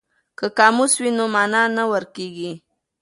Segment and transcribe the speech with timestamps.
[0.37, 2.51] که قاموس وي نو مانا نه ورکیږي.